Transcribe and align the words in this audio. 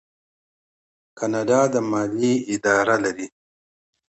کاناډا 1.17 1.61
د 1.73 1.75
مالیې 1.91 2.33
اداره 2.53 2.95
لري. 3.03 3.27